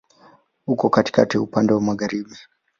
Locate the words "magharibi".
1.81-2.35